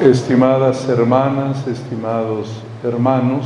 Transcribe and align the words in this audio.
Estimadas 0.00 0.88
hermanas, 0.88 1.66
estimados 1.66 2.62
hermanos, 2.82 3.44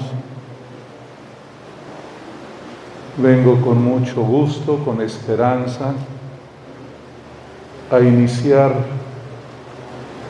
vengo 3.17 3.61
con 3.61 3.83
mucho 3.83 4.22
gusto, 4.22 4.79
con 4.85 5.01
esperanza, 5.01 5.95
a 7.90 7.98
iniciar 7.98 8.72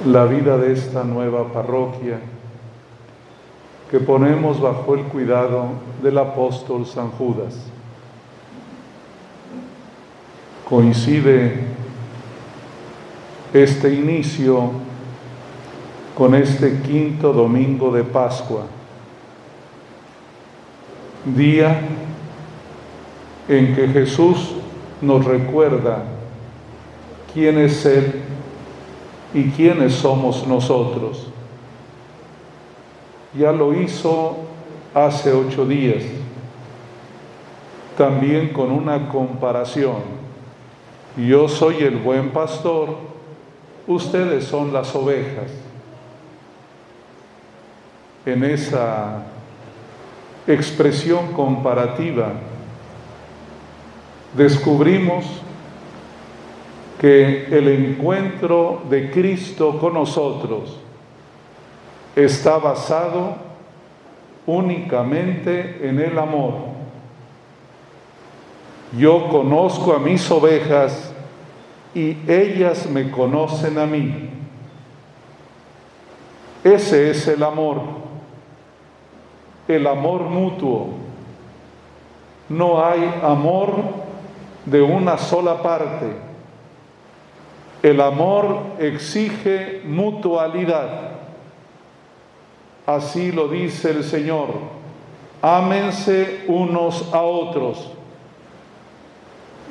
la 0.07 0.25
vida 0.25 0.57
de 0.57 0.73
esta 0.73 1.05
nueva 1.05 1.53
parroquia 1.53 2.21
que 3.91 4.01
ponemos 4.01 4.63
bajo 4.63 4.95
el 4.95 5.03
cuidado 5.03 5.73
del 6.03 6.17
apóstol 6.17 6.87
San 6.87 7.11
Judas. 7.11 7.55
Coincide 10.67 11.65
este 13.53 13.93
inicio 13.93 14.84
con 16.17 16.35
este 16.35 16.81
quinto 16.81 17.33
domingo 17.33 17.91
de 17.91 18.05
Pascua, 18.05 18.63
día 21.25 21.81
en 23.49 23.75
que 23.75 23.89
Jesús 23.89 24.53
nos 25.01 25.25
recuerda 25.25 26.05
quién 27.33 27.59
es 27.59 27.85
Él 27.85 28.23
y 29.35 29.51
quiénes 29.51 29.95
somos 29.95 30.47
nosotros. 30.47 31.27
Ya 33.37 33.51
lo 33.51 33.75
hizo 33.75 34.37
hace 34.95 35.33
ocho 35.33 35.67
días, 35.67 36.05
también 37.99 38.51
con 38.51 38.71
una 38.71 39.09
comparación. 39.09 40.15
Yo 41.17 41.49
soy 41.49 41.79
el 41.79 41.97
buen 41.97 42.31
pastor, 42.31 42.91
ustedes 43.89 44.45
son 44.45 44.73
las 44.73 44.95
ovejas 44.95 45.51
en 48.27 48.45
esa 48.45 49.23
expresión 50.47 51.33
comparativa, 51.33 52.33
descubrimos 54.35 55.25
que 57.01 57.47
el 57.47 57.69
encuentro 57.69 58.83
de 58.89 59.11
Cristo 59.11 59.79
con 59.79 59.95
nosotros 59.95 60.79
está 62.17 62.59
basado 62.59 63.37
únicamente 64.47 65.81
en 65.83 66.01
el 66.01 66.19
amor. 66.19 66.55
Yo 68.97 69.29
conozco 69.29 69.93
a 69.95 69.99
mis 69.99 70.31
ovejas 70.31 71.13
y 71.95 72.17
ellas 72.29 72.89
me 72.89 73.11
conocen 73.11 73.79
a 73.79 73.87
mí. 73.87 74.31
Ese 76.63 77.11
es 77.11 77.29
el 77.29 77.43
amor 77.43 78.04
el 79.69 79.87
amor 79.87 80.23
mutuo. 80.23 80.89
No 82.49 82.85
hay 82.85 83.21
amor 83.23 83.75
de 84.67 84.83
una 84.83 85.19
sola 85.19 85.63
parte. 85.63 86.13
El 87.83 88.01
amor 88.01 88.61
exige 88.79 89.83
mutualidad. 89.85 91.13
Así 92.87 93.33
lo 93.33 93.49
dice 93.49 93.91
el 93.91 94.05
Señor. 94.05 94.49
Ámense 95.41 96.45
unos 96.49 97.13
a 97.13 97.23
otros. 97.23 97.91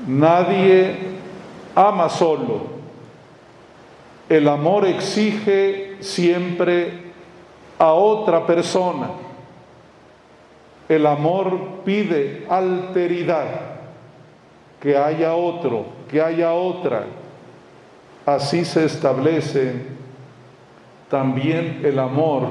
Nadie 0.07 0.97
ama 1.75 2.09
solo. 2.09 2.73
El 4.29 4.47
amor 4.47 4.85
exige 4.85 5.97
siempre 6.01 7.13
a 7.77 7.93
otra 7.93 8.45
persona. 8.45 9.09
El 10.89 11.05
amor 11.05 11.81
pide 11.85 12.45
alteridad, 12.49 13.45
que 14.81 14.97
haya 14.97 15.33
otro, 15.35 15.85
que 16.09 16.21
haya 16.21 16.53
otra. 16.53 17.05
Así 18.25 18.65
se 18.65 18.85
establece 18.85 19.73
también 21.09 21.81
el 21.83 21.99
amor 21.99 22.47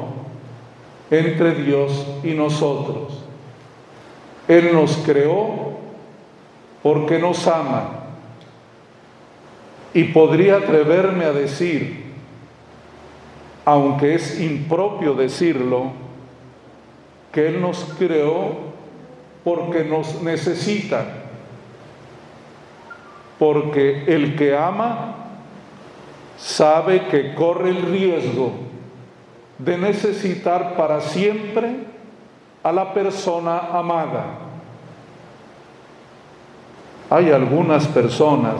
entre 1.10 1.54
Dios 1.54 2.06
y 2.22 2.30
nosotros. 2.32 3.22
Él 4.48 4.72
nos 4.72 4.96
creó 4.98 5.78
porque 6.82 7.18
nos 7.18 7.46
ama. 7.46 8.00
Y 9.94 10.04
podría 10.04 10.56
atreverme 10.56 11.24
a 11.26 11.32
decir, 11.32 12.12
aunque 13.64 14.14
es 14.14 14.40
impropio 14.40 15.14
decirlo, 15.14 15.92
que 17.32 17.48
Él 17.48 17.60
nos 17.60 17.84
creó 17.98 18.72
porque 19.42 19.84
nos 19.84 20.22
necesita, 20.22 21.04
porque 23.38 24.04
el 24.06 24.36
que 24.36 24.56
ama 24.56 25.16
sabe 26.36 27.06
que 27.06 27.34
corre 27.34 27.70
el 27.70 27.82
riesgo 27.82 28.52
de 29.58 29.78
necesitar 29.78 30.76
para 30.76 31.00
siempre 31.00 31.76
a 32.62 32.72
la 32.72 32.92
persona 32.92 33.58
amada. 33.72 34.24
Hay 37.10 37.30
algunas 37.30 37.86
personas 37.88 38.56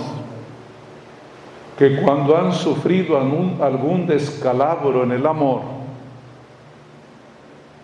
que 1.78 1.96
cuando 1.96 2.36
han 2.36 2.52
sufrido 2.52 3.18
algún, 3.18 4.06
descalabro 4.06 5.04
en 5.04 5.12
el 5.12 5.26
amor, 5.26 5.62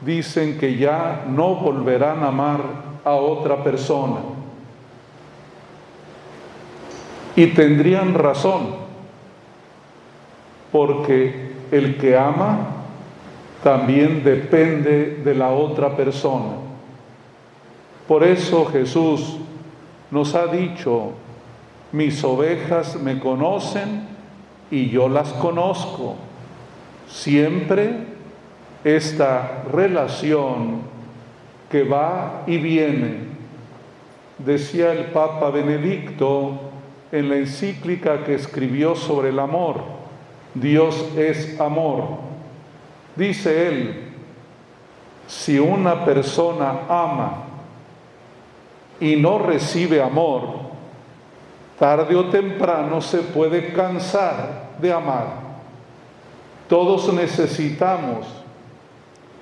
dicen 0.00 0.58
que 0.58 0.76
ya 0.76 1.24
no 1.28 1.54
volverán 1.56 2.22
a 2.22 2.28
amar 2.28 2.60
a 3.04 3.12
otra 3.12 3.62
persona. 3.62 4.16
Y 7.36 7.48
tendrían 7.48 8.14
razón, 8.14 8.74
porque 10.72 11.52
el 11.70 11.96
que 11.96 12.16
ama 12.16 12.58
también 13.62 14.24
depende 14.24 15.20
de 15.24 15.34
la 15.34 15.50
otra 15.50 15.96
persona. 15.96 16.56
Por 18.06 18.24
eso 18.24 18.66
Jesús 18.66 19.36
nos 20.10 20.34
ha 20.34 20.46
dicho, 20.46 21.12
mis 21.92 22.22
ovejas 22.24 22.96
me 23.00 23.18
conocen 23.18 24.06
y 24.70 24.88
yo 24.88 25.08
las 25.08 25.32
conozco. 25.34 26.16
Siempre 27.08 28.17
esta 28.96 29.64
relación 29.72 30.82
que 31.70 31.82
va 31.84 32.44
y 32.46 32.58
viene. 32.58 33.28
Decía 34.38 34.92
el 34.92 35.06
Papa 35.06 35.50
Benedicto 35.50 36.60
en 37.10 37.28
la 37.28 37.36
encíclica 37.36 38.24
que 38.24 38.34
escribió 38.34 38.94
sobre 38.94 39.30
el 39.30 39.38
amor, 39.38 39.82
Dios 40.54 41.10
es 41.16 41.60
amor. 41.60 42.04
Dice 43.16 43.68
él, 43.68 44.04
si 45.26 45.58
una 45.58 46.04
persona 46.04 46.82
ama 46.88 47.44
y 49.00 49.16
no 49.16 49.38
recibe 49.38 50.02
amor, 50.02 50.68
tarde 51.78 52.14
o 52.16 52.26
temprano 52.26 53.00
se 53.00 53.18
puede 53.18 53.72
cansar 53.72 54.68
de 54.80 54.92
amar. 54.92 55.48
Todos 56.68 57.12
necesitamos 57.12 58.37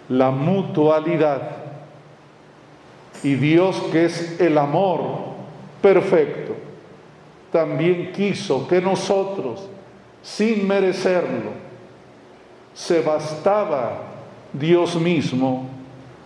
la 0.08 0.30
mutualidad. 0.30 1.56
Y 3.22 3.34
Dios, 3.34 3.76
que 3.92 4.04
es 4.04 4.40
el 4.40 4.58
amor 4.58 5.00
perfecto, 5.80 6.54
también 7.50 8.12
quiso 8.12 8.68
que 8.68 8.80
nosotros, 8.80 9.68
sin 10.22 10.66
merecerlo, 10.66 11.50
se 12.74 13.00
bastaba 13.00 14.02
Dios 14.52 14.96
mismo, 14.96 15.66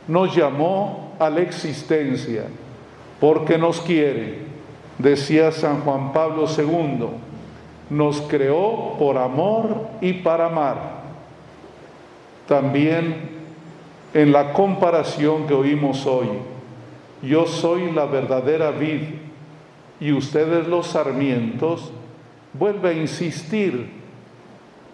nos 0.09 0.35
llamó 0.35 1.15
a 1.19 1.31
la 1.31 1.41
existencia, 1.41 2.45
porque 3.21 3.57
nos 3.57 3.81
quiere, 3.81 4.39
decía 4.99 5.53
San 5.53 5.83
Juan 5.83 6.13
Pablo 6.13 6.47
II, 6.47 7.07
nos 7.91 8.21
creó 8.23 8.97
por 8.99 9.17
amor 9.19 9.89
y 10.01 10.15
para 10.15 10.47
amar. 10.47 11.01
También 12.49 13.40
en 14.15 14.33
la 14.33 14.53
comparación 14.53 15.47
que 15.47 15.55
oímos 15.55 16.07
hoy. 16.07 16.29
Yo 17.23 17.47
soy 17.47 17.93
la 17.93 18.07
verdadera 18.07 18.71
vid 18.71 19.03
y 20.01 20.13
ustedes 20.13 20.67
los 20.67 20.89
sarmientos, 20.89 21.93
vuelve 22.55 22.89
a 22.89 22.93
insistir 22.93 23.91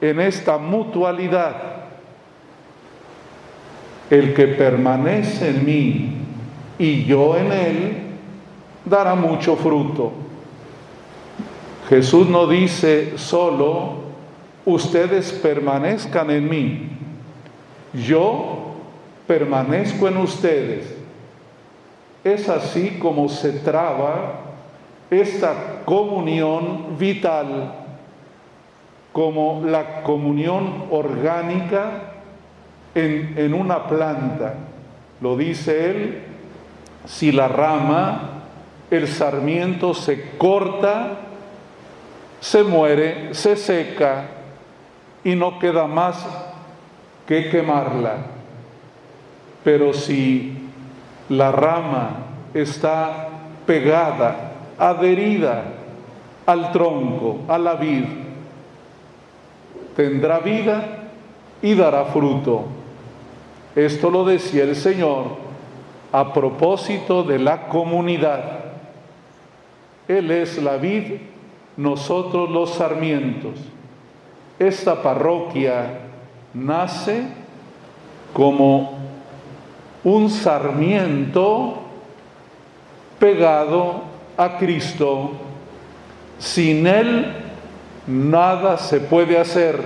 en 0.00 0.20
esta 0.20 0.58
mutualidad. 0.58 1.56
El 4.10 4.34
que 4.34 4.48
permanece 4.48 5.50
en 5.50 5.64
mí 5.64 6.12
y 6.78 7.04
yo 7.04 7.36
en 7.36 7.52
él, 7.52 7.96
dará 8.84 9.14
mucho 9.14 9.56
fruto. 9.56 10.12
Jesús 11.88 12.28
no 12.28 12.46
dice 12.46 13.16
solo 13.16 14.06
ustedes 14.64 15.32
permanezcan 15.32 16.30
en 16.30 16.48
mí, 16.48 16.88
yo 17.94 18.65
permanezco 19.26 20.08
en 20.08 20.16
ustedes. 20.18 20.94
Es 22.24 22.48
así 22.48 22.98
como 23.00 23.28
se 23.28 23.52
traba 23.52 24.40
esta 25.10 25.82
comunión 25.84 26.96
vital, 26.98 27.72
como 29.12 29.62
la 29.64 30.02
comunión 30.02 30.84
orgánica 30.90 32.12
en, 32.94 33.34
en 33.36 33.54
una 33.54 33.86
planta. 33.86 34.54
Lo 35.20 35.36
dice 35.36 35.90
él, 35.90 36.22
si 37.06 37.32
la 37.32 37.48
rama, 37.48 38.30
el 38.90 39.08
sarmiento 39.08 39.94
se 39.94 40.36
corta, 40.36 41.18
se 42.40 42.62
muere, 42.62 43.34
se 43.34 43.56
seca 43.56 44.24
y 45.24 45.34
no 45.34 45.58
queda 45.58 45.86
más 45.86 46.24
que 47.26 47.48
quemarla. 47.48 48.35
Pero 49.66 49.92
si 49.92 50.52
la 51.28 51.50
rama 51.50 52.10
está 52.54 53.30
pegada, 53.66 54.52
adherida 54.78 55.64
al 56.46 56.70
tronco, 56.70 57.40
a 57.48 57.58
la 57.58 57.74
vid, 57.74 58.04
tendrá 59.96 60.38
vida 60.38 61.08
y 61.60 61.74
dará 61.74 62.04
fruto. 62.04 62.66
Esto 63.74 64.08
lo 64.08 64.24
decía 64.24 64.62
el 64.62 64.76
Señor 64.76 65.24
a 66.12 66.32
propósito 66.32 67.24
de 67.24 67.40
la 67.40 67.66
comunidad. 67.66 68.66
Él 70.06 70.30
es 70.30 70.62
la 70.62 70.76
vid, 70.76 71.14
nosotros 71.76 72.48
los 72.50 72.70
sarmientos. 72.70 73.54
Esta 74.60 75.02
parroquia 75.02 76.02
nace 76.54 77.24
como 78.32 79.05
un 80.06 80.30
sarmiento 80.30 81.82
pegado 83.18 84.02
a 84.36 84.56
Cristo. 84.56 85.32
Sin 86.38 86.86
Él 86.86 87.34
nada 88.06 88.78
se 88.78 89.00
puede 89.00 89.36
hacer. 89.36 89.80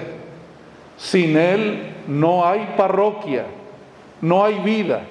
Sin 0.98 1.38
Él 1.38 1.94
no 2.06 2.46
hay 2.46 2.74
parroquia, 2.76 3.46
no 4.20 4.44
hay 4.44 4.58
vida. 4.58 5.04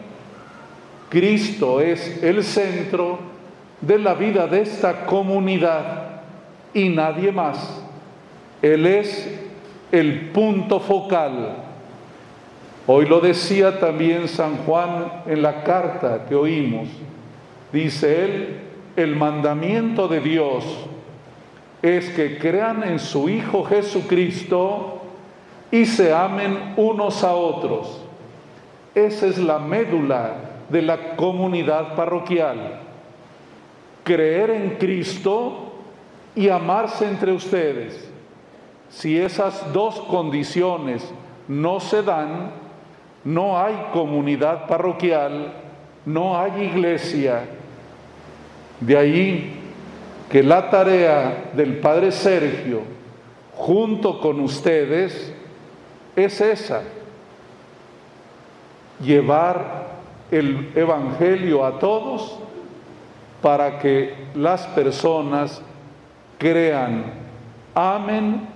Cristo 1.10 1.82
es 1.82 2.22
el 2.22 2.44
centro 2.44 3.18
de 3.82 3.98
la 3.98 4.14
vida 4.14 4.46
de 4.46 4.62
esta 4.62 5.08
comunidad 5.08 6.22
y 6.72 6.88
nadie 6.88 7.32
más. 7.32 7.82
Él 8.62 8.86
es 8.86 9.28
el 9.92 10.30
punto 10.30 10.80
focal. 10.80 11.69
Hoy 12.92 13.06
lo 13.06 13.20
decía 13.20 13.80
también 13.80 14.28
San 14.28 14.58
Juan 14.66 15.22
en 15.28 15.44
la 15.44 15.64
carta 15.64 16.26
que 16.28 16.34
oímos. 16.34 16.88
Dice 17.72 18.26
él, 18.26 18.62
el 18.96 19.16
mandamiento 19.16 20.08
de 20.08 20.20
Dios 20.20 20.66
es 21.84 22.10
que 22.10 22.40
crean 22.40 22.82
en 22.82 22.98
su 22.98 23.30
Hijo 23.30 23.64
Jesucristo 23.64 25.04
y 25.70 25.86
se 25.86 26.12
amen 26.12 26.74
unos 26.78 27.24
a 27.24 27.36
otros. 27.36 28.02
Esa 28.96 29.28
es 29.28 29.38
la 29.38 29.60
médula 29.60 30.38
de 30.68 30.82
la 30.82 31.16
comunidad 31.16 31.96
parroquial. 31.96 32.80
Creer 34.04 34.50
en 34.50 34.78
Cristo 34.80 35.74
y 36.34 36.50
amarse 36.50 37.08
entre 37.08 37.34
ustedes. 37.34 38.10
Si 38.90 39.16
esas 39.16 39.72
dos 39.74 40.00
condiciones 40.10 41.08
no 41.48 41.80
se 41.80 42.02
dan, 42.02 42.68
no 43.24 43.60
hay 43.60 43.88
comunidad 43.92 44.68
parroquial, 44.68 45.54
no 46.06 46.40
hay 46.40 46.64
iglesia. 46.64 47.42
De 48.80 48.98
ahí 48.98 49.60
que 50.30 50.44
la 50.44 50.70
tarea 50.70 51.52
del 51.54 51.78
Padre 51.80 52.12
Sergio, 52.12 52.82
junto 53.56 54.20
con 54.20 54.40
ustedes, 54.40 55.34
es 56.16 56.42
esa, 56.42 56.84
llevar 59.04 59.88
el 60.32 60.72
Evangelio 60.76 61.66
a 61.66 61.80
todos 61.80 62.40
para 63.42 63.80
que 63.80 64.14
las 64.36 64.68
personas 64.68 65.62
crean, 66.38 67.06
amen 67.74 68.48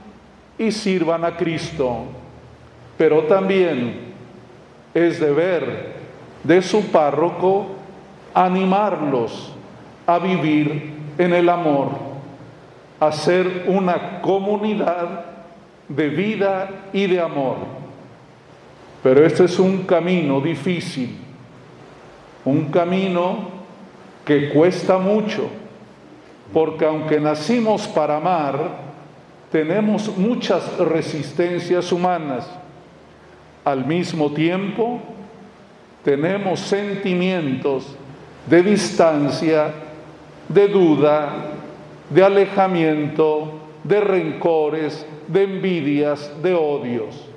y 0.57 0.71
sirvan 0.71 1.25
a 1.25 1.35
Cristo. 1.35 2.03
Pero 2.97 3.23
también 3.23 4.12
es 4.93 5.19
deber 5.19 5.93
de 6.43 6.61
su 6.61 6.91
párroco 6.91 7.67
animarlos 8.33 9.53
a 10.05 10.19
vivir 10.19 10.93
en 11.17 11.33
el 11.33 11.49
amor, 11.49 11.89
a 12.99 13.11
ser 13.11 13.65
una 13.67 14.21
comunidad 14.21 15.25
de 15.87 16.09
vida 16.09 16.69
y 16.91 17.07
de 17.07 17.19
amor. 17.19 17.57
Pero 19.01 19.25
este 19.25 19.45
es 19.45 19.59
un 19.59 19.83
camino 19.83 20.39
difícil, 20.41 21.17
un 22.45 22.65
camino 22.71 23.51
que 24.25 24.49
cuesta 24.49 24.97
mucho, 24.97 25.49
porque 26.53 26.85
aunque 26.85 27.19
nacimos 27.19 27.87
para 27.87 28.17
amar, 28.17 28.83
tenemos 29.51 30.17
muchas 30.17 30.77
resistencias 30.77 31.91
humanas. 31.91 32.49
Al 33.65 33.85
mismo 33.85 34.31
tiempo, 34.31 34.99
tenemos 36.03 36.59
sentimientos 36.59 37.95
de 38.47 38.61
distancia, 38.61 39.73
de 40.49 40.67
duda, 40.67 41.51
de 42.09 42.23
alejamiento, 42.23 43.53
de 43.83 43.99
rencores, 44.01 45.05
de 45.27 45.43
envidias, 45.43 46.31
de 46.41 46.53
odios. 46.53 47.29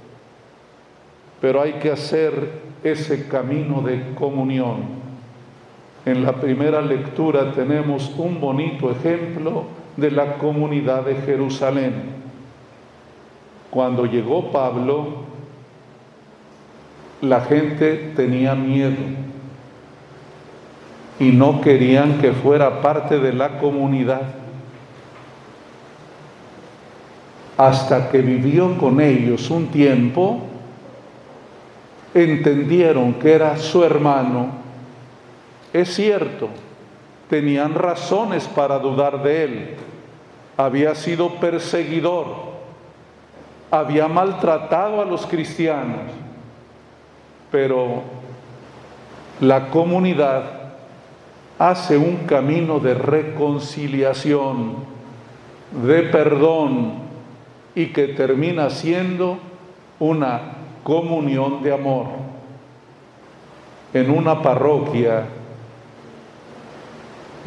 Pero 1.40 1.62
hay 1.62 1.75
que 1.75 1.90
hacer 1.90 2.67
ese 2.82 3.28
camino 3.28 3.82
de 3.82 4.14
comunión. 4.14 4.96
En 6.05 6.25
la 6.25 6.32
primera 6.32 6.81
lectura 6.81 7.52
tenemos 7.52 8.12
un 8.17 8.40
bonito 8.40 8.90
ejemplo 8.90 9.64
de 9.96 10.11
la 10.11 10.38
comunidad 10.38 11.05
de 11.05 11.14
Jerusalén. 11.17 12.17
Cuando 13.70 14.06
llegó 14.06 14.50
Pablo, 14.50 15.25
la 17.20 17.40
gente 17.40 18.12
tenía 18.14 18.54
miedo 18.54 18.96
y 21.18 21.30
no 21.30 21.61
querían 21.61 22.18
que 22.18 22.32
fuera 22.32 22.82
parte 22.82 23.18
de 23.18 23.32
la 23.32 23.58
comunidad. 23.58 24.23
Hasta 27.56 28.11
que 28.11 28.20
vivió 28.20 28.76
con 28.76 29.00
ellos 29.00 29.49
un 29.50 29.68
tiempo, 29.68 30.42
entendieron 32.12 33.14
que 33.14 33.32
era 33.32 33.56
su 33.56 33.82
hermano. 33.82 34.49
Es 35.73 35.94
cierto, 35.94 36.50
tenían 37.30 37.75
razones 37.75 38.46
para 38.46 38.78
dudar 38.78 39.23
de 39.23 39.44
él. 39.44 39.70
Había 40.58 40.94
sido 40.94 41.37
perseguidor, 41.37 42.26
había 43.70 44.06
maltratado 44.06 45.00
a 45.00 45.04
los 45.04 45.26
cristianos, 45.26 46.12
pero 47.56 48.02
la 49.40 49.68
comunidad 49.68 50.42
hace 51.58 51.96
un 51.96 52.26
camino 52.26 52.80
de 52.80 52.92
reconciliación, 52.92 54.75
de 55.86 56.02
perdón 56.02 56.96
y 57.75 57.86
que 57.94 58.08
termina 58.08 58.68
siendo 58.68 59.38
una 59.98 60.42
comunión 60.84 61.62
de 61.62 61.72
amor. 61.72 62.08
En 63.94 64.10
una 64.10 64.42
parroquia 64.42 65.25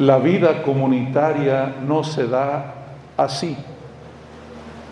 la 0.00 0.18
vida 0.18 0.64
comunitaria 0.64 1.76
no 1.86 2.02
se 2.02 2.26
da 2.26 2.74
así. 3.16 3.56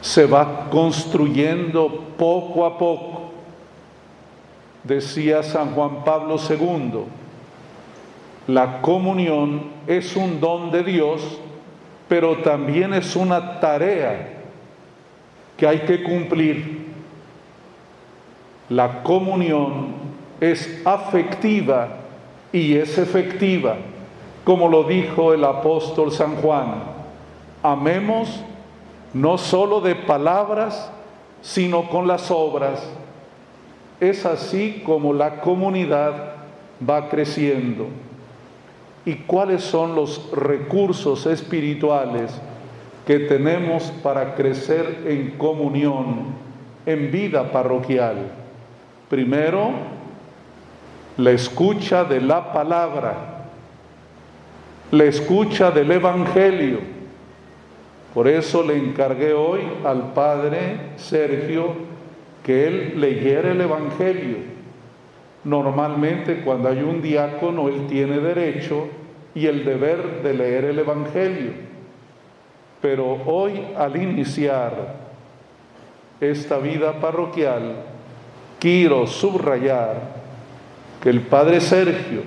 Se 0.00 0.26
va 0.26 0.68
construyendo 0.70 2.04
poco 2.16 2.64
a 2.64 2.78
poco. 2.78 3.27
Decía 4.88 5.45
San 5.45 5.75
Juan 5.75 6.02
Pablo 6.02 6.37
II, 6.37 7.04
la 8.49 8.80
comunión 8.80 9.71
es 9.87 10.16
un 10.16 10.40
don 10.40 10.73
de 10.73 10.83
Dios, 10.83 11.38
pero 12.09 12.38
también 12.38 12.95
es 12.95 13.14
una 13.14 13.61
tarea 13.61 14.40
que 15.57 15.66
hay 15.68 15.80
que 15.80 16.02
cumplir. 16.02 16.88
La 18.71 19.02
comunión 19.04 19.92
es 20.40 20.83
afectiva 20.85 21.88
y 22.50 22.75
es 22.75 22.99
efectiva 22.99 23.76
como 24.49 24.71
lo 24.71 24.85
dijo 24.85 25.35
el 25.35 25.45
apóstol 25.45 26.11
San 26.11 26.37
Juan, 26.37 26.83
amemos 27.62 28.42
no 29.12 29.37
solo 29.37 29.83
de 29.83 29.95
palabras, 29.95 30.90
sino 31.42 31.90
con 31.90 32.09
las 32.09 32.30
obras. 32.30 32.83
Es 34.00 34.25
así 34.25 34.83
como 34.87 35.12
la 35.12 35.40
comunidad 35.40 36.35
va 36.88 37.09
creciendo. 37.09 37.87
¿Y 39.05 39.14
cuáles 39.14 39.62
son 39.62 39.95
los 39.95 40.31
recursos 40.33 41.26
espirituales 41.26 42.40
que 43.07 43.21
tenemos 43.21 43.85
para 44.02 44.35
crecer 44.35 45.05
en 45.07 45.31
comunión, 45.38 46.26
en 46.87 47.11
vida 47.11 47.50
parroquial? 47.50 48.17
Primero, 49.09 49.71
la 51.17 51.31
escucha 51.33 52.05
de 52.05 52.21
la 52.21 52.52
palabra, 52.52 53.47
la 54.93 55.05
escucha 55.05 55.71
del 55.71 55.90
Evangelio. 55.90 56.78
Por 58.14 58.28
eso 58.28 58.62
le 58.62 58.76
encargué 58.76 59.33
hoy 59.33 59.61
al 59.85 60.12
Padre 60.12 60.93
Sergio 60.97 61.88
que 62.49 62.67
él 62.67 62.95
leyera 62.97 63.52
el 63.52 63.61
Evangelio. 63.61 64.38
Normalmente 65.45 66.40
cuando 66.40 66.71
hay 66.71 66.78
un 66.78 67.02
diácono, 67.02 67.69
él 67.69 67.87
tiene 67.88 68.21
derecho 68.21 68.88
y 69.35 69.45
el 69.45 69.67
deber 69.67 70.23
de 70.23 70.33
leer 70.33 70.64
el 70.64 70.78
Evangelio. 70.78 71.50
Pero 72.81 73.19
hoy 73.26 73.67
al 73.76 74.02
iniciar 74.02 74.95
esta 76.23 76.57
vida 76.57 76.99
parroquial, 76.99 77.83
quiero 78.59 79.07
subrayar 79.07 80.00
que 81.02 81.11
el 81.11 81.21
Padre 81.21 81.61
Sergio, 81.61 82.23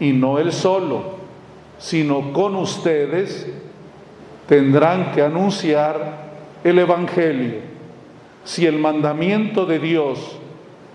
y 0.00 0.12
no 0.14 0.38
él 0.38 0.52
solo, 0.52 1.16
sino 1.76 2.32
con 2.32 2.56
ustedes, 2.56 3.46
tendrán 4.48 5.12
que 5.12 5.20
anunciar 5.20 6.30
el 6.64 6.78
Evangelio. 6.78 7.73
Si 8.44 8.66
el 8.66 8.78
mandamiento 8.78 9.64
de 9.64 9.78
Dios 9.78 10.38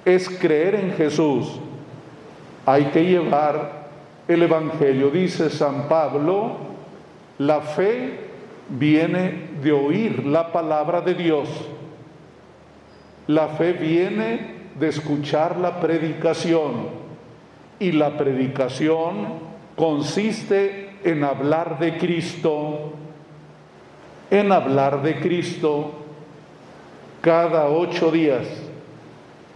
es 0.05 0.29
creer 0.29 0.75
en 0.75 0.93
Jesús, 0.93 1.59
hay 2.65 2.85
que 2.85 3.03
llevar 3.03 3.89
el 4.27 4.43
Evangelio. 4.43 5.09
Dice 5.09 5.49
San 5.49 5.87
Pablo, 5.87 6.57
la 7.39 7.61
fe 7.61 8.19
viene 8.69 9.49
de 9.63 9.71
oír 9.71 10.25
la 10.25 10.51
palabra 10.51 11.01
de 11.01 11.15
Dios. 11.15 11.49
La 13.25 13.47
fe 13.49 13.73
viene 13.73 14.59
de 14.79 14.87
escuchar 14.87 15.57
la 15.57 15.79
predicación. 15.79 16.99
Y 17.79 17.93
la 17.93 18.17
predicación 18.17 19.49
consiste 19.75 20.89
en 21.03 21.23
hablar 21.23 21.79
de 21.79 21.97
Cristo, 21.97 22.91
en 24.29 24.51
hablar 24.51 25.01
de 25.01 25.19
Cristo 25.19 25.93
cada 27.21 27.67
ocho 27.69 28.11
días. 28.11 28.47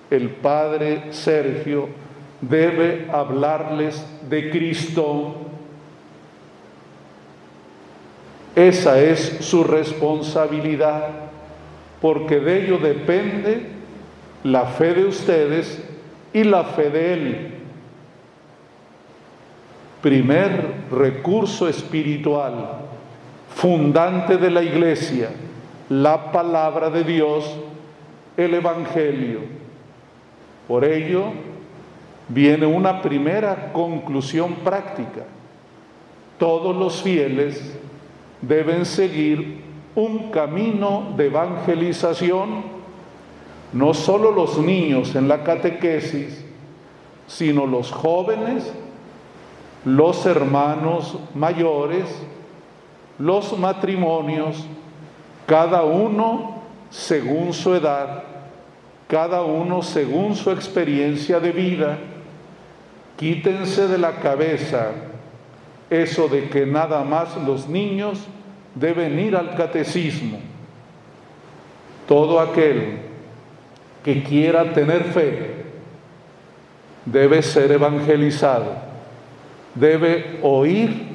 El 0.10 0.30
Padre 0.30 1.12
Sergio 1.12 1.90
debe 2.42 3.08
hablarles 3.12 4.06
de 4.30 4.52
Cristo. 4.52 5.36
Esa 8.56 9.00
es 9.00 9.38
su 9.40 9.64
responsabilidad, 9.64 11.08
porque 12.02 12.40
de 12.40 12.66
ello 12.66 12.78
depende 12.78 13.68
la 14.44 14.66
fe 14.66 14.94
de 14.94 15.06
ustedes 15.06 15.82
y 16.34 16.44
la 16.44 16.64
fe 16.64 16.90
de 16.90 17.14
Él. 17.14 17.50
Primer 20.02 20.74
recurso 20.92 21.68
espiritual, 21.68 22.82
fundante 23.56 24.38
de 24.38 24.52
la 24.52 24.62
iglesia, 24.62 25.30
la 26.02 26.32
palabra 26.32 26.90
de 26.90 27.04
Dios, 27.04 27.46
el 28.36 28.56
Evangelio. 28.56 29.42
Por 30.68 30.86
ello, 30.86 31.26
viene 32.30 32.66
una 32.66 33.02
primera 33.02 33.72
conclusión 33.72 34.56
práctica. 34.64 35.26
Todos 36.40 36.76
los 36.76 37.04
fieles 37.04 37.78
deben 38.42 38.86
seguir 38.86 39.62
un 39.96 40.32
camino 40.32 41.14
de 41.16 41.28
evangelización 41.28 42.64
no 43.72 43.94
solo 43.94 44.32
los 44.32 44.58
niños 44.58 45.16
en 45.16 45.28
la 45.28 45.44
catequesis, 45.44 46.44
sino 47.28 47.66
los 47.68 47.92
jóvenes, 47.92 48.72
los 49.86 50.26
hermanos 50.26 51.18
mayores, 51.36 52.06
los 53.20 53.58
matrimonios, 53.58 54.66
cada 55.46 55.84
uno 55.84 56.64
según 56.90 57.54
su 57.54 57.74
edad, 57.74 58.24
cada 59.08 59.42
uno 59.42 59.82
según 59.82 60.36
su 60.36 60.52
experiencia 60.52 61.40
de 61.40 61.52
vida. 61.52 61.98
Quítense 63.18 63.88
de 63.88 63.98
la 63.98 64.14
cabeza 64.14 64.92
eso 65.90 66.28
de 66.28 66.50
que 66.50 66.66
nada 66.66 67.04
más 67.04 67.36
los 67.38 67.68
niños 67.68 68.20
deben 68.76 69.20
ir 69.20 69.36
al 69.36 69.56
catecismo. 69.56 70.40
Todo 72.08 72.40
aquel 72.40 73.00
que 74.04 74.24
quiera 74.24 74.74
tener 74.74 75.04
fe 75.06 75.64
debe 77.06 77.42
ser 77.42 77.72
evangelizado, 77.72 78.76
debe 79.76 80.40
oír 80.42 81.14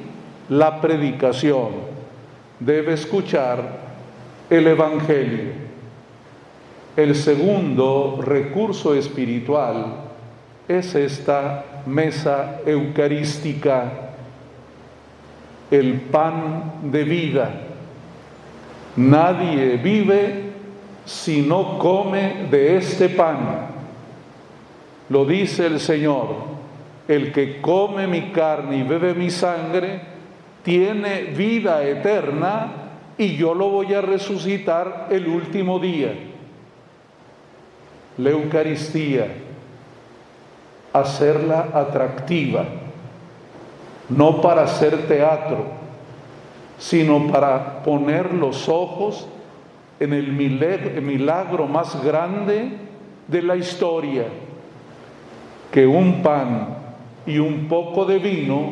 la 0.49 0.81
predicación, 0.81 1.69
debe 2.59 2.93
escuchar 2.93 3.88
el 4.49 4.67
Evangelio. 4.67 5.69
El 6.95 7.15
segundo 7.15 8.19
recurso 8.21 8.95
espiritual 8.95 9.95
es 10.67 10.95
esta 10.95 11.63
mesa 11.85 12.61
eucarística, 12.65 13.91
el 15.71 16.01
pan 16.01 16.73
de 16.83 17.03
vida. 17.03 17.51
Nadie 18.95 19.77
vive 19.77 20.49
si 21.05 21.41
no 21.41 21.77
come 21.77 22.47
de 22.49 22.77
este 22.77 23.09
pan. 23.09 23.67
Lo 25.09 25.25
dice 25.25 25.67
el 25.67 25.79
Señor, 25.79 26.35
el 27.07 27.31
que 27.31 27.61
come 27.61 28.07
mi 28.07 28.31
carne 28.31 28.77
y 28.77 28.83
bebe 28.83 29.13
mi 29.13 29.29
sangre, 29.29 30.01
tiene 30.63 31.21
vida 31.35 31.83
eterna 31.83 32.88
y 33.19 33.35
yo 33.35 33.53
lo 33.53 33.67
voy 33.69 33.93
a 33.93 34.01
resucitar 34.01 35.07
el 35.11 35.27
último 35.27 35.77
día. 35.77 36.13
La 38.17 38.29
Eucaristía, 38.29 39.27
hacerla 40.93 41.67
atractiva, 41.73 42.63
no 44.07 44.39
para 44.39 44.63
hacer 44.63 45.05
teatro, 45.09 45.65
sino 46.77 47.27
para 47.27 47.83
poner 47.83 48.33
los 48.33 48.69
ojos 48.69 49.27
en 49.99 50.13
el 50.13 50.31
milagro 50.31 51.67
más 51.67 52.01
grande 52.01 52.71
de 53.27 53.41
la 53.41 53.57
historia, 53.57 54.27
que 55.73 55.85
un 55.85 56.23
pan 56.23 56.77
y 57.25 57.37
un 57.37 57.67
poco 57.67 58.05
de 58.05 58.17
vino 58.17 58.71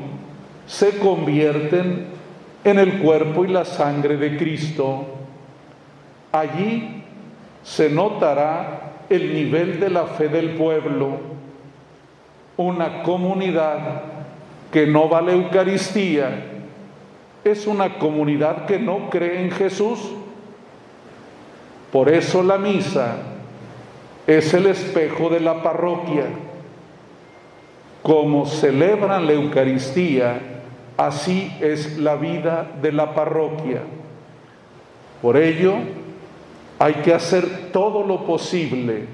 se 0.65 0.99
convierten 0.99 2.16
en 2.71 2.79
el 2.79 2.99
cuerpo 2.99 3.45
y 3.45 3.49
la 3.49 3.65
sangre 3.65 4.17
de 4.17 4.37
Cristo. 4.37 5.05
Allí 6.31 7.03
se 7.63 7.89
notará 7.89 9.05
el 9.09 9.33
nivel 9.33 9.79
de 9.79 9.89
la 9.89 10.05
fe 10.05 10.27
del 10.27 10.51
pueblo, 10.51 11.17
una 12.57 13.03
comunidad 13.03 14.01
que 14.71 14.85
no 14.85 15.09
va 15.09 15.19
a 15.19 15.21
la 15.21 15.31
Eucaristía, 15.33 16.43
es 17.43 17.67
una 17.67 17.97
comunidad 17.97 18.65
que 18.65 18.77
no 18.77 19.09
cree 19.09 19.41
en 19.41 19.51
Jesús 19.51 19.99
por 21.91 22.09
eso 22.09 22.43
la 22.43 22.57
misa 22.57 23.15
es 24.25 24.53
el 24.53 24.67
espejo 24.67 25.29
de 25.29 25.39
la 25.39 25.63
parroquia. 25.63 26.25
Como 28.03 28.45
celebran 28.45 29.25
la 29.25 29.33
Eucaristía, 29.33 30.56
así 30.97 31.55
es 31.61 31.97
la 31.97 32.15
vida 32.15 32.67
de 32.81 32.91
la 32.91 33.13
parroquia. 33.13 33.81
Por 35.21 35.37
ello, 35.37 35.75
hay 36.79 36.95
que 36.95 37.13
hacer 37.13 37.71
todo 37.71 38.05
lo 38.05 38.25
posible 38.25 39.05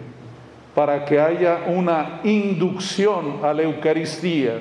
para 0.73 1.05
que 1.05 1.19
haya 1.19 1.65
una 1.67 2.21
inducción 2.23 3.39
a 3.43 3.53
la 3.53 3.63
Eucaristía, 3.63 4.59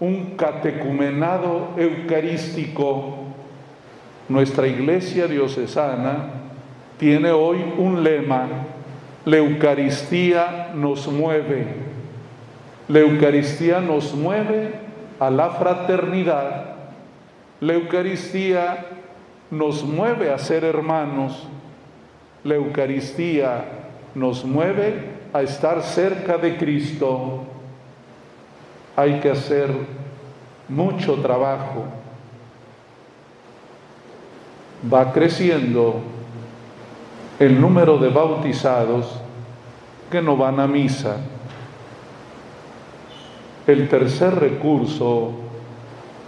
un 0.00 0.36
catecumenado 0.36 1.70
eucarístico. 1.76 3.18
Nuestra 4.28 4.66
iglesia 4.66 5.26
diocesana 5.26 6.30
tiene 6.98 7.30
hoy 7.30 7.58
un 7.76 8.02
lema, 8.02 8.48
la 9.24 9.36
Eucaristía 9.36 10.70
nos 10.74 11.06
mueve. 11.08 11.66
La 12.88 13.00
Eucaristía 13.00 13.80
nos 13.80 14.14
mueve 14.14 14.81
a 15.18 15.30
la 15.30 15.50
fraternidad. 15.50 16.74
La 17.60 17.74
Eucaristía 17.74 18.86
nos 19.50 19.84
mueve 19.84 20.32
a 20.32 20.38
ser 20.38 20.64
hermanos. 20.64 21.46
La 22.44 22.54
Eucaristía 22.54 23.64
nos 24.14 24.44
mueve 24.44 25.12
a 25.32 25.42
estar 25.42 25.82
cerca 25.82 26.38
de 26.38 26.56
Cristo. 26.56 27.44
Hay 28.96 29.20
que 29.20 29.30
hacer 29.30 29.70
mucho 30.68 31.14
trabajo. 31.16 31.84
Va 34.92 35.12
creciendo 35.12 36.00
el 37.38 37.60
número 37.60 37.98
de 37.98 38.08
bautizados 38.08 39.20
que 40.10 40.20
no 40.20 40.36
van 40.36 40.60
a 40.60 40.66
misa. 40.66 41.16
El 43.66 43.88
tercer 43.88 44.34
recurso 44.34 45.32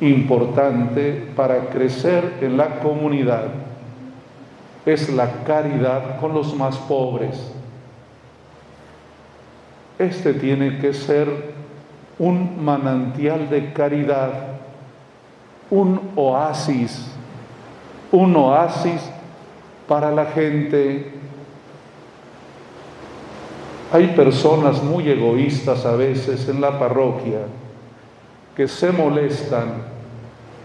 importante 0.00 1.32
para 1.34 1.68
crecer 1.70 2.38
en 2.40 2.56
la 2.56 2.80
comunidad 2.80 3.46
es 4.86 5.08
la 5.12 5.44
caridad 5.44 6.20
con 6.20 6.34
los 6.34 6.54
más 6.54 6.76
pobres. 6.76 7.52
Este 9.98 10.34
tiene 10.34 10.78
que 10.78 10.92
ser 10.92 11.54
un 12.18 12.64
manantial 12.64 13.48
de 13.48 13.72
caridad, 13.72 14.32
un 15.70 16.12
oasis, 16.16 17.10
un 18.12 18.36
oasis 18.36 19.00
para 19.88 20.10
la 20.10 20.26
gente. 20.26 21.12
Hay 23.94 24.08
personas 24.08 24.82
muy 24.82 25.08
egoístas 25.08 25.86
a 25.86 25.94
veces 25.94 26.48
en 26.48 26.60
la 26.60 26.80
parroquia 26.80 27.42
que 28.56 28.66
se 28.66 28.90
molestan 28.90 29.84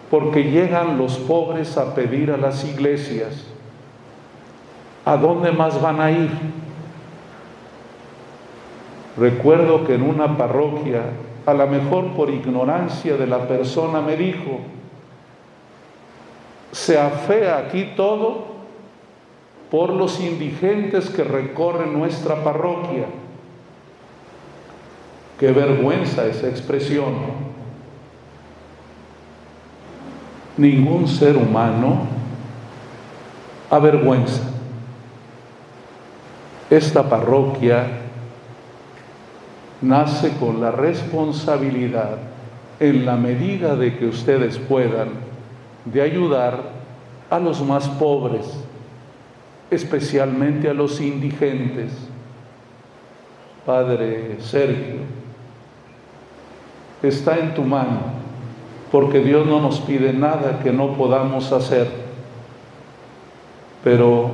porque 0.09 0.45
llegan 0.45 0.97
los 0.97 1.19
pobres 1.19 1.77
a 1.77 1.93
pedir 1.93 2.31
a 2.31 2.37
las 2.37 2.65
iglesias. 2.65 3.45
¿A 5.05 5.15
dónde 5.15 5.51
más 5.51 5.79
van 5.79 6.01
a 6.01 6.09
ir? 6.09 6.31
Recuerdo 9.15 9.85
que 9.85 9.93
en 9.93 10.01
una 10.01 10.35
parroquia, 10.35 11.03
a 11.45 11.53
lo 11.53 11.67
mejor 11.67 12.13
por 12.13 12.31
ignorancia 12.31 13.15
de 13.15 13.27
la 13.27 13.47
persona, 13.47 14.01
me 14.01 14.17
dijo, 14.17 14.61
se 16.71 16.97
afea 16.97 17.59
aquí 17.59 17.93
todo 17.95 18.45
por 19.69 19.91
los 19.91 20.19
indigentes 20.19 21.11
que 21.11 21.23
recorren 21.23 21.93
nuestra 21.93 22.43
parroquia. 22.43 23.18
Qué 25.39 25.53
vergüenza 25.53 26.25
esa 26.25 26.49
expresión. 26.49 27.13
Ningún 30.57 31.07
ser 31.07 31.37
humano 31.37 32.01
avergüenza. 33.69 34.43
Esta 36.69 37.09
parroquia 37.09 37.87
nace 39.81 40.33
con 40.37 40.59
la 40.59 40.71
responsabilidad, 40.71 42.17
en 42.81 43.05
la 43.05 43.15
medida 43.15 43.77
de 43.77 43.97
que 43.97 44.07
ustedes 44.07 44.57
puedan, 44.57 45.09
de 45.85 46.01
ayudar 46.01 46.59
a 47.29 47.39
los 47.39 47.61
más 47.61 47.87
pobres, 47.87 48.45
especialmente 49.71 50.69
a 50.69 50.73
los 50.73 50.99
indigentes. 50.99 51.93
Padre 53.65 54.37
Sergio, 54.41 55.18
está 57.01 57.37
en 57.37 57.53
tu 57.53 57.63
mano, 57.63 58.01
porque 58.91 59.19
Dios 59.19 59.45
no 59.45 59.61
nos 59.61 59.79
pide 59.79 60.13
nada 60.13 60.59
que 60.63 60.71
no 60.71 60.93
podamos 60.93 61.51
hacer. 61.51 61.89
Pero 63.83 64.31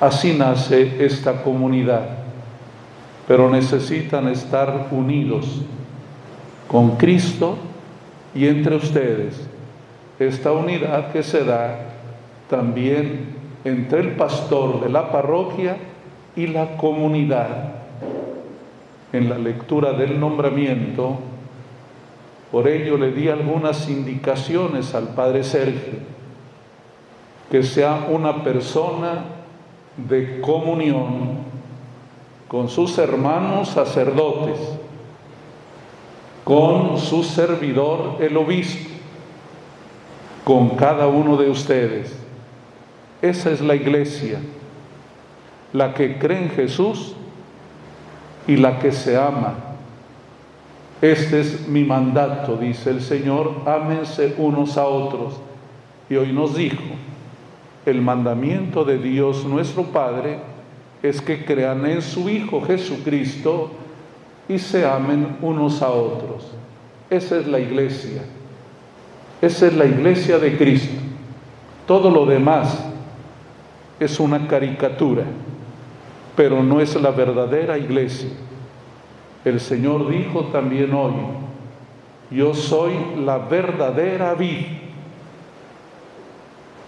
así 0.00 0.34
nace 0.34 1.04
esta 1.04 1.42
comunidad. 1.42 2.02
Pero 3.26 3.48
necesitan 3.50 4.28
estar 4.28 4.88
unidos 4.90 5.62
con 6.68 6.96
Cristo 6.96 7.56
y 8.34 8.46
entre 8.46 8.76
ustedes. 8.76 9.48
Esta 10.18 10.52
unidad 10.52 11.12
que 11.12 11.22
se 11.22 11.44
da 11.44 11.78
también 12.48 13.34
entre 13.64 14.00
el 14.00 14.10
pastor 14.12 14.80
de 14.80 14.88
la 14.88 15.10
parroquia 15.10 15.76
y 16.36 16.46
la 16.46 16.76
comunidad. 16.76 17.74
En 19.12 19.28
la 19.28 19.38
lectura 19.38 19.92
del 19.92 20.18
nombramiento, 20.18 21.18
por 22.52 22.68
ello 22.68 22.96
le 22.96 23.10
di 23.10 23.28
algunas 23.28 23.88
indicaciones 23.88 24.94
al 24.94 25.08
Padre 25.08 25.42
Sergio, 25.42 25.94
que 27.50 27.64
sea 27.64 28.06
una 28.08 28.44
persona 28.44 29.24
de 29.96 30.40
comunión 30.40 31.38
con 32.46 32.68
sus 32.68 32.96
hermanos 32.98 33.70
sacerdotes, 33.70 34.60
con 36.44 36.98
su 36.98 37.24
servidor 37.24 38.18
el 38.20 38.36
obispo, 38.36 38.90
con 40.44 40.70
cada 40.70 41.08
uno 41.08 41.36
de 41.36 41.50
ustedes 41.50 42.22
esa 43.22 43.52
es 43.52 43.60
la 43.60 43.76
iglesia, 43.76 44.40
la 45.72 45.94
que 45.94 46.18
cree 46.18 46.42
en 46.42 46.50
Jesús 46.50 47.14
y 48.48 48.56
la 48.56 48.80
que 48.80 48.90
se 48.90 49.16
ama. 49.16 49.54
Este 51.02 51.40
es 51.40 51.66
mi 51.66 51.82
mandato, 51.82 52.56
dice 52.56 52.90
el 52.90 53.02
Señor, 53.02 53.62
ámense 53.66 54.36
unos 54.38 54.78
a 54.78 54.86
otros. 54.86 55.34
Y 56.08 56.14
hoy 56.14 56.32
nos 56.32 56.54
dijo, 56.54 56.80
el 57.84 58.00
mandamiento 58.00 58.84
de 58.84 58.98
Dios 58.98 59.44
nuestro 59.44 59.82
Padre 59.82 60.38
es 61.02 61.20
que 61.20 61.44
crean 61.44 61.84
en 61.86 62.02
su 62.02 62.28
Hijo 62.28 62.62
Jesucristo 62.62 63.72
y 64.48 64.60
se 64.60 64.86
amen 64.86 65.38
unos 65.42 65.82
a 65.82 65.90
otros. 65.90 66.52
Esa 67.10 67.40
es 67.40 67.48
la 67.48 67.58
iglesia. 67.58 68.22
Esa 69.40 69.66
es 69.66 69.74
la 69.74 69.86
iglesia 69.86 70.38
de 70.38 70.56
Cristo. 70.56 70.94
Todo 71.84 72.10
lo 72.10 72.26
demás 72.26 72.78
es 73.98 74.20
una 74.20 74.46
caricatura, 74.46 75.24
pero 76.36 76.62
no 76.62 76.80
es 76.80 76.94
la 76.94 77.10
verdadera 77.10 77.76
iglesia. 77.76 78.30
El 79.44 79.60
Señor 79.60 80.08
dijo 80.08 80.44
también 80.46 80.94
hoy, 80.94 81.14
yo 82.30 82.54
soy 82.54 82.92
la 83.24 83.38
verdadera 83.38 84.34
vid. 84.34 84.66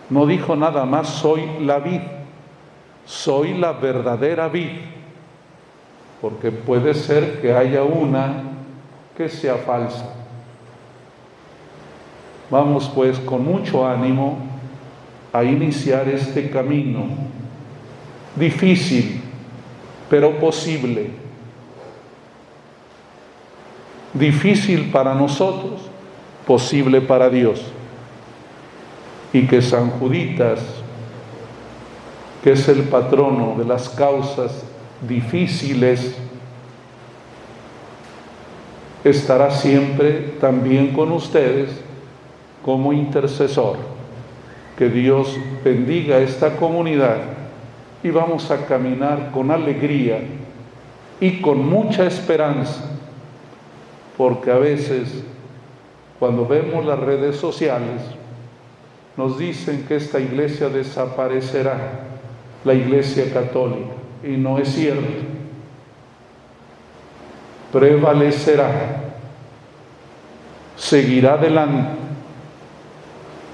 No 0.08 0.26
dijo 0.26 0.54
nada 0.54 0.84
más, 0.84 1.08
soy 1.08 1.42
la 1.60 1.78
vid, 1.78 2.00
soy 3.04 3.54
la 3.54 3.72
verdadera 3.72 4.48
vid, 4.48 4.70
porque 6.20 6.52
puede 6.52 6.94
ser 6.94 7.40
que 7.40 7.52
haya 7.52 7.82
una 7.82 8.42
que 9.16 9.28
sea 9.28 9.56
falsa. 9.56 10.14
Vamos 12.50 12.90
pues 12.94 13.18
con 13.18 13.44
mucho 13.44 13.86
ánimo 13.86 14.38
a 15.32 15.42
iniciar 15.42 16.08
este 16.08 16.48
camino 16.50 17.06
difícil, 18.36 19.20
pero 20.08 20.38
posible. 20.38 21.23
Difícil 24.14 24.90
para 24.90 25.14
nosotros, 25.14 25.82
posible 26.46 27.00
para 27.00 27.28
Dios. 27.28 27.62
Y 29.32 29.46
que 29.46 29.60
San 29.60 29.90
Juditas, 29.90 30.60
que 32.42 32.52
es 32.52 32.68
el 32.68 32.84
patrono 32.84 33.56
de 33.58 33.64
las 33.64 33.88
causas 33.88 34.64
difíciles, 35.06 36.16
estará 39.02 39.50
siempre 39.50 40.34
también 40.40 40.92
con 40.92 41.12
ustedes 41.12 41.70
como 42.64 42.92
intercesor. 42.92 43.76
Que 44.78 44.88
Dios 44.88 45.36
bendiga 45.62 46.18
esta 46.18 46.56
comunidad 46.56 47.18
y 48.02 48.10
vamos 48.10 48.50
a 48.50 48.66
caminar 48.66 49.30
con 49.32 49.50
alegría 49.50 50.18
y 51.20 51.40
con 51.40 51.68
mucha 51.68 52.06
esperanza, 52.06 52.90
porque 54.16 54.50
a 54.50 54.58
veces 54.58 55.24
cuando 56.18 56.46
vemos 56.46 56.84
las 56.84 56.98
redes 56.98 57.36
sociales 57.36 58.00
nos 59.16 59.38
dicen 59.38 59.84
que 59.86 59.96
esta 59.96 60.18
iglesia 60.20 60.68
desaparecerá, 60.68 62.00
la 62.64 62.74
iglesia 62.74 63.32
católica, 63.32 63.92
y 64.22 64.30
no 64.30 64.58
es 64.58 64.68
cierto. 64.74 65.02
Prevalecerá, 67.72 69.12
seguirá 70.76 71.34
adelante 71.34 71.98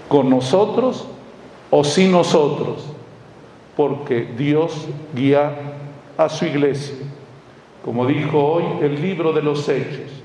con 0.08 0.30
nosotros 0.30 1.06
o 1.70 1.84
sin 1.84 2.12
nosotros, 2.12 2.84
porque 3.76 4.28
Dios 4.36 4.86
guía 5.14 5.52
a 6.16 6.28
su 6.28 6.44
iglesia. 6.44 6.96
Como 7.84 8.06
dijo 8.06 8.38
hoy 8.38 8.64
el 8.82 9.00
libro 9.00 9.32
de 9.32 9.42
los 9.42 9.68
Hechos, 9.68 10.19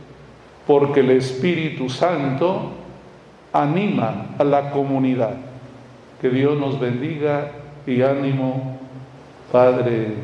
porque 0.68 1.02
el 1.02 1.12
Espíritu 1.12 1.90
Santo 1.90 2.72
anima 3.54 4.28
a 4.38 4.44
la 4.44 4.72
comunidad. 4.72 5.36
Que 6.22 6.30
Dios 6.30 6.58
nos 6.58 6.80
bendiga 6.80 7.52
y 7.86 8.02
ánimo 8.02 8.78
Padre 9.52 10.16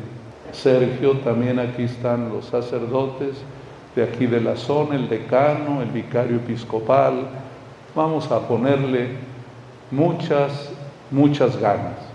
Sergio, 0.52 1.12
también 1.18 1.58
aquí 1.58 1.84
están 1.84 2.28
los 2.28 2.46
sacerdotes 2.46 3.42
de 3.94 4.02
aquí 4.02 4.26
de 4.26 4.40
la 4.40 4.56
zona, 4.56 4.96
el 4.96 5.08
decano, 5.08 5.82
el 5.82 5.90
vicario 5.90 6.36
episcopal. 6.36 7.28
Vamos 7.94 8.30
a 8.30 8.40
ponerle 8.46 9.10
muchas, 9.90 10.72
muchas 11.10 11.58
ganas. 11.58 12.11